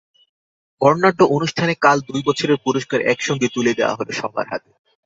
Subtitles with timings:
[0.81, 4.69] বর্ণাঢ্য অনুষ্ঠানে কাল দুই বছরের পুরস্কার একসঙ্গে তুলে দেওয়া হলো সবার হাতে।